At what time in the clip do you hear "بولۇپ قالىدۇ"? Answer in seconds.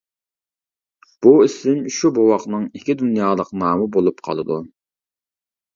3.99-4.63